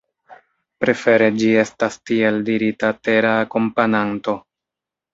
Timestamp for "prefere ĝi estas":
0.83-1.99